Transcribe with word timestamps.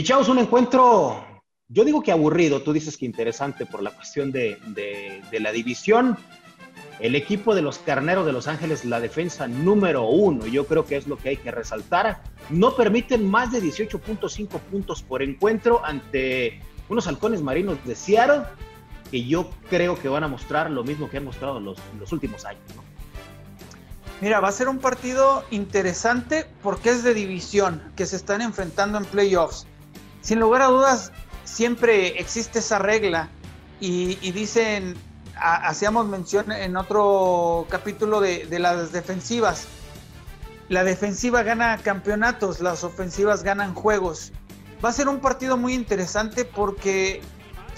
es 0.00 0.28
un 0.28 0.38
encuentro, 0.38 1.24
yo 1.68 1.84
digo 1.84 2.02
que 2.02 2.10
aburrido, 2.10 2.62
tú 2.62 2.72
dices 2.72 2.96
que 2.96 3.06
interesante 3.06 3.64
por 3.64 3.82
la 3.82 3.92
cuestión 3.92 4.32
de, 4.32 4.58
la 5.32 5.52
división. 5.52 6.16
El 7.00 7.16
equipo 7.16 7.54
de 7.54 7.62
los 7.62 7.78
Carneros 7.78 8.24
de 8.24 8.32
Los 8.32 8.46
Ángeles, 8.46 8.84
la 8.84 9.00
defensa 9.00 9.48
número 9.48 10.06
uno, 10.06 10.46
yo 10.46 10.66
creo 10.66 10.84
que 10.84 10.96
es 10.96 11.08
lo 11.08 11.16
que 11.16 11.30
hay 11.30 11.36
que 11.36 11.50
resaltar. 11.50 12.22
No 12.50 12.76
permiten 12.76 13.28
más 13.28 13.50
de 13.50 13.60
18.5 13.60 14.60
puntos 14.60 15.02
por 15.02 15.22
encuentro 15.22 15.84
ante 15.84 16.60
unos 16.88 17.06
halcones 17.06 17.42
marinos 17.42 17.78
de 17.84 17.96
Seattle, 17.96 18.42
que 19.10 19.24
yo 19.24 19.50
creo 19.70 19.98
que 19.98 20.08
van 20.08 20.24
a 20.24 20.28
mostrar 20.28 20.70
lo 20.70 20.84
mismo 20.84 21.10
que 21.10 21.16
han 21.16 21.24
mostrado 21.24 21.58
los, 21.58 21.78
los 21.98 22.12
últimos 22.12 22.44
años. 22.44 22.62
Mira, 24.20 24.40
va 24.40 24.48
a 24.48 24.52
ser 24.52 24.68
un 24.68 24.78
partido 24.78 25.44
interesante 25.50 26.46
porque 26.62 26.90
es 26.90 27.02
de 27.02 27.12
división, 27.12 27.82
que 27.96 28.06
se 28.06 28.16
están 28.16 28.40
enfrentando 28.40 28.98
en 28.98 29.04
playoffs. 29.04 29.66
Sin 30.24 30.40
lugar 30.40 30.62
a 30.62 30.68
dudas, 30.68 31.12
siempre 31.44 32.18
existe 32.18 32.60
esa 32.60 32.78
regla 32.78 33.28
y, 33.78 34.14
dicen 34.32 34.96
hacíamos 35.36 36.06
mención 36.06 36.50
en 36.50 36.78
otro 36.78 37.66
capítulo 37.68 38.22
de, 38.22 38.58
las 38.58 38.90
defensivas. 38.90 39.66
La 40.70 40.82
defensiva 40.82 41.42
gana 41.42 41.76
campeonatos, 41.76 42.60
las 42.60 42.84
ofensivas 42.84 43.42
ganan 43.42 43.74
juegos. 43.74 44.32
Va 44.82 44.88
a 44.88 44.92
ser 44.92 45.08
un 45.08 45.20
partido 45.20 45.58
muy 45.58 45.74
interesante 45.74 46.46
porque, 46.46 47.20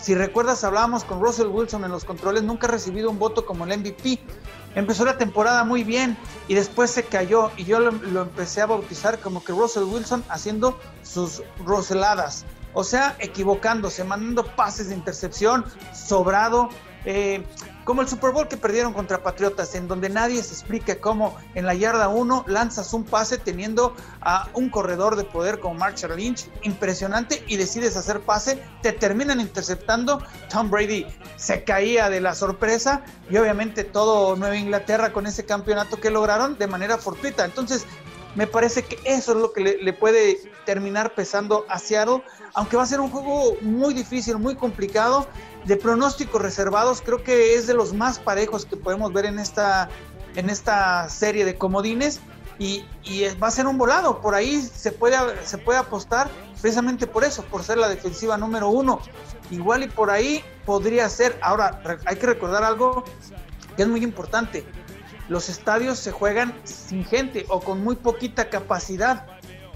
si 0.00 0.14
recuerdas, 0.14 0.62
hablábamos 0.64 1.04
con 1.04 1.20
Russell 1.20 1.46
Wilson 1.46 1.84
en 1.84 1.90
los 1.90 2.04
controles, 2.04 2.42
nunca 2.42 2.66
ha 2.66 2.70
recibido 2.70 3.10
un 3.10 3.18
voto 3.18 3.46
como 3.46 3.64
el 3.64 3.78
MVP. 3.78 4.20
Empezó 4.74 5.04
la 5.04 5.16
temporada 5.16 5.64
muy 5.64 5.84
bien 5.84 6.16
y 6.48 6.54
después 6.54 6.90
se 6.90 7.04
cayó 7.04 7.50
y 7.56 7.64
yo 7.64 7.80
lo, 7.80 7.92
lo 7.92 8.22
empecé 8.22 8.60
a 8.60 8.66
bautizar 8.66 9.18
como 9.18 9.42
que 9.42 9.52
Russell 9.52 9.84
Wilson 9.84 10.22
haciendo 10.28 10.78
sus 11.02 11.42
roseladas. 11.64 12.44
O 12.74 12.84
sea, 12.84 13.16
equivocándose, 13.20 14.04
mandando 14.04 14.44
pases 14.54 14.90
de 14.90 14.94
intercepción, 14.94 15.64
sobrado, 15.94 16.68
eh, 17.06 17.42
como 17.84 18.02
el 18.02 18.08
Super 18.08 18.32
Bowl 18.32 18.48
que 18.48 18.56
perdieron 18.56 18.92
contra 18.92 19.22
Patriotas, 19.22 19.76
en 19.76 19.86
donde 19.86 20.08
nadie 20.08 20.42
se 20.42 20.52
explica 20.52 20.96
cómo 20.96 21.36
en 21.54 21.64
la 21.64 21.72
yarda 21.72 22.08
1 22.08 22.44
lanzas 22.48 22.92
un 22.92 23.04
pase 23.04 23.38
teniendo 23.38 23.94
a 24.20 24.48
un 24.54 24.70
corredor 24.70 25.14
de 25.14 25.22
poder 25.22 25.60
como 25.60 25.74
Marshall 25.74 26.16
Lynch, 26.16 26.48
impresionante, 26.62 27.44
y 27.46 27.56
decides 27.56 27.96
hacer 27.96 28.20
pase, 28.20 28.60
te 28.82 28.92
terminan 28.92 29.40
interceptando. 29.40 30.20
Tom 30.50 30.68
Brady 30.68 31.06
se 31.36 31.62
caía 31.62 32.10
de 32.10 32.20
la 32.20 32.34
sorpresa 32.34 33.02
y 33.30 33.36
obviamente 33.36 33.84
todo 33.84 34.34
Nueva 34.34 34.56
Inglaterra 34.56 35.12
con 35.12 35.28
ese 35.28 35.44
campeonato 35.44 36.00
que 36.00 36.10
lograron 36.10 36.58
de 36.58 36.66
manera 36.66 36.98
fortuita. 36.98 37.44
Entonces, 37.44 37.86
me 38.36 38.46
parece 38.46 38.82
que 38.82 38.98
eso 39.04 39.32
es 39.32 39.38
lo 39.38 39.52
que 39.52 39.78
le, 39.82 39.92
puede 39.94 40.38
terminar 40.66 41.14
pesando 41.14 41.64
a 41.68 41.78
Seattle, 41.78 42.22
aunque 42.54 42.76
va 42.76 42.82
a 42.82 42.86
ser 42.86 43.00
un 43.00 43.10
juego 43.10 43.56
muy 43.62 43.94
difícil, 43.94 44.36
muy 44.38 44.54
complicado 44.54 45.26
de 45.64 45.76
pronósticos 45.76 46.40
reservados, 46.40 47.02
creo 47.02 47.22
que 47.22 47.54
es 47.56 47.66
de 47.66 47.74
los 47.74 47.94
más 47.94 48.18
parejos 48.18 48.66
que 48.66 48.76
podemos 48.76 49.12
ver 49.12 49.24
en 49.24 49.38
esta, 49.38 49.88
en 50.36 50.50
esta 50.50 51.08
serie 51.08 51.44
de 51.44 51.56
comodines. 51.56 52.20
Y, 52.58 52.84
va 53.42 53.48
a 53.48 53.50
ser 53.50 53.66
un 53.66 53.76
volado. 53.76 54.22
Por 54.22 54.34
ahí 54.34 54.62
se 54.62 54.90
puede, 54.90 55.16
se 55.44 55.58
puede 55.58 55.78
apostar 55.78 56.30
precisamente 56.62 57.06
por 57.06 57.22
eso, 57.22 57.42
por 57.44 57.62
ser 57.62 57.76
la 57.76 57.88
defensiva 57.88 58.38
número 58.38 58.70
uno. 58.70 59.00
Igual 59.50 59.82
y 59.82 59.88
por 59.88 60.10
ahí 60.10 60.42
podría 60.64 61.08
ser. 61.10 61.38
Ahora, 61.42 61.82
hay 62.06 62.16
que 62.16 62.26
recordar 62.26 62.64
algo 62.64 63.04
que 63.76 63.82
es 63.82 63.88
muy 63.88 64.02
importante. 64.02 64.64
Los 65.28 65.48
estadios 65.48 65.98
se 65.98 66.12
juegan 66.12 66.54
sin 66.64 67.04
gente 67.04 67.46
o 67.48 67.60
con 67.60 67.82
muy 67.82 67.96
poquita 67.96 68.48
capacidad. 68.48 69.26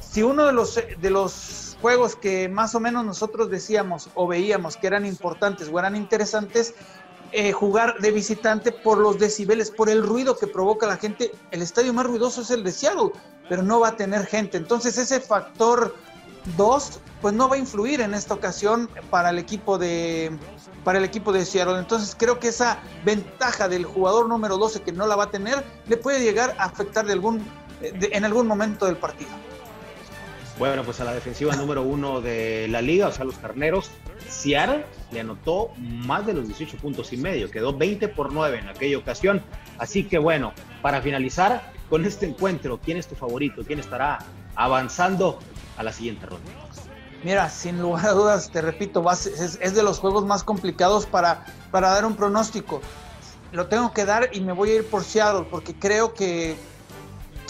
Si 0.00 0.22
uno 0.22 0.46
de 0.46 0.52
los, 0.52 0.74
de 0.74 1.10
los 1.10 1.76
juegos 1.80 2.14
que 2.14 2.48
más 2.48 2.74
o 2.74 2.80
menos 2.80 3.04
nosotros 3.04 3.50
decíamos 3.50 4.10
o 4.14 4.26
veíamos 4.26 4.76
que 4.76 4.86
eran 4.86 5.06
importantes 5.06 5.68
o 5.72 5.78
eran 5.78 5.96
interesantes, 5.96 6.74
eh, 7.32 7.52
jugar 7.52 7.98
de 7.98 8.10
visitante 8.10 8.72
por 8.72 8.98
los 8.98 9.18
decibeles, 9.18 9.70
por 9.70 9.88
el 9.88 10.02
ruido 10.02 10.36
que 10.36 10.48
provoca 10.48 10.86
la 10.86 10.96
gente. 10.96 11.32
El 11.50 11.62
estadio 11.62 11.92
más 11.92 12.06
ruidoso 12.06 12.42
es 12.42 12.50
el 12.50 12.64
de 12.64 12.72
Seattle, 12.72 13.12
pero 13.48 13.62
no 13.62 13.80
va 13.80 13.88
a 13.88 13.96
tener 13.96 14.26
gente. 14.26 14.56
Entonces 14.56 14.98
ese 14.98 15.20
factor 15.20 15.94
2, 16.56 17.00
pues 17.20 17.34
no 17.34 17.48
va 17.48 17.56
a 17.56 17.58
influir 17.58 18.00
en 18.00 18.14
esta 18.14 18.34
ocasión 18.34 18.88
para 19.10 19.30
el 19.30 19.38
equipo 19.38 19.78
de 19.78 20.30
para 20.84 20.98
el 20.98 21.04
equipo 21.04 21.32
de 21.32 21.44
Seattle. 21.44 21.78
Entonces 21.78 22.16
creo 22.18 22.38
que 22.38 22.48
esa 22.48 22.78
ventaja 23.04 23.68
del 23.68 23.84
jugador 23.84 24.28
número 24.28 24.56
12 24.56 24.82
que 24.82 24.92
no 24.92 25.06
la 25.06 25.16
va 25.16 25.24
a 25.24 25.30
tener 25.30 25.62
le 25.88 25.96
puede 25.96 26.22
llegar 26.22 26.54
a 26.58 26.64
afectar 26.64 27.08
algún, 27.10 27.44
en 27.82 28.24
algún 28.24 28.46
momento 28.46 28.86
del 28.86 28.96
partido. 28.96 29.30
Bueno, 30.58 30.84
pues 30.84 31.00
a 31.00 31.04
la 31.04 31.14
defensiva 31.14 31.56
número 31.56 31.82
uno 31.82 32.20
de 32.20 32.68
la 32.68 32.82
liga, 32.82 33.08
o 33.08 33.12
sea, 33.12 33.24
los 33.24 33.36
carneros, 33.36 33.90
Seattle 34.28 34.84
le 35.10 35.20
anotó 35.20 35.70
más 35.78 36.26
de 36.26 36.34
los 36.34 36.46
18 36.46 36.76
puntos 36.76 37.14
y 37.14 37.16
medio, 37.16 37.50
quedó 37.50 37.74
20 37.74 38.08
por 38.08 38.30
9 38.30 38.58
en 38.58 38.68
aquella 38.68 38.98
ocasión. 38.98 39.42
Así 39.78 40.04
que 40.04 40.18
bueno, 40.18 40.52
para 40.82 41.00
finalizar 41.00 41.72
con 41.88 42.04
este 42.04 42.26
encuentro, 42.26 42.78
¿quién 42.78 42.98
es 42.98 43.08
tu 43.08 43.14
favorito? 43.14 43.64
¿Quién 43.66 43.78
estará 43.78 44.18
avanzando 44.54 45.38
a 45.80 45.82
la 45.82 45.92
siguiente 45.92 46.26
ronda? 46.26 46.50
Mira, 47.24 47.48
sin 47.48 47.80
lugar 47.80 48.06
a 48.06 48.12
dudas, 48.12 48.50
te 48.50 48.60
repito, 48.60 49.04
es, 49.10 49.74
de 49.74 49.82
los 49.82 49.98
juegos 49.98 50.26
más 50.26 50.44
complicados 50.44 51.06
para, 51.06 51.46
para 51.70 51.90
dar 51.90 52.04
un 52.04 52.16
pronóstico. 52.16 52.80
Lo 53.52 53.66
tengo 53.66 53.92
que 53.92 54.04
dar 54.04 54.28
y 54.32 54.40
me 54.40 54.52
voy 54.52 54.70
a 54.70 54.74
ir 54.76 54.86
por 54.86 55.04
Seattle 55.04 55.46
porque 55.50 55.74
creo 55.74 56.14
que 56.14 56.56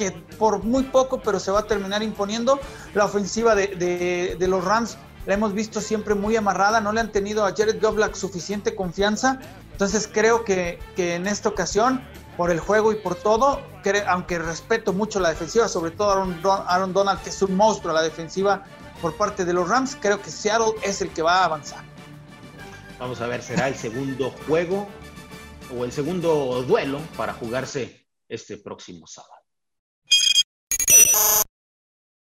que 0.00 0.12
por 0.38 0.64
muy 0.64 0.84
poco, 0.84 1.20
pero 1.20 1.38
se 1.38 1.50
va 1.50 1.60
a 1.60 1.66
terminar 1.66 2.02
imponiendo. 2.02 2.58
La 2.94 3.04
ofensiva 3.04 3.54
de, 3.54 4.34
los 4.48 4.64
Rams 4.64 4.96
la 5.26 5.34
hemos 5.34 5.52
visto 5.52 5.82
siempre 5.82 6.14
muy 6.14 6.36
amarrada, 6.36 6.80
no 6.80 6.90
le 6.90 7.00
han 7.00 7.12
tenido 7.12 7.44
a 7.44 7.52
Jared 7.54 7.82
Goff 7.82 7.98
suficiente 8.16 8.74
confianza. 8.74 9.38
Entonces 9.72 10.08
creo 10.10 10.42
que, 10.42 10.78
en 10.96 11.26
esta 11.26 11.50
ocasión, 11.50 12.02
por 12.40 12.50
el 12.50 12.58
juego 12.58 12.90
y 12.90 12.94
por 12.96 13.16
todo, 13.16 13.60
aunque 14.06 14.38
respeto 14.38 14.94
mucho 14.94 15.20
la 15.20 15.28
defensiva, 15.28 15.68
sobre 15.68 15.90
todo 15.90 16.10
Aaron, 16.10 16.40
Aaron 16.42 16.94
Donald, 16.94 17.20
que 17.20 17.28
es 17.28 17.42
un 17.42 17.54
monstruo 17.54 17.90
a 17.92 17.96
la 17.96 18.02
defensiva 18.02 18.64
por 19.02 19.14
parte 19.14 19.44
de 19.44 19.52
los 19.52 19.68
Rams, 19.68 19.94
creo 20.00 20.22
que 20.22 20.30
Seattle 20.30 20.72
es 20.82 21.02
el 21.02 21.10
que 21.10 21.20
va 21.20 21.42
a 21.42 21.44
avanzar. 21.44 21.84
Vamos 22.98 23.20
a 23.20 23.26
ver, 23.26 23.42
será 23.42 23.68
el 23.68 23.74
segundo 23.74 24.30
juego 24.46 24.88
o 25.78 25.84
el 25.84 25.92
segundo 25.92 26.62
duelo 26.62 26.98
para 27.14 27.34
jugarse 27.34 28.08
este 28.26 28.56
próximo 28.56 29.06
sábado. 29.06 29.39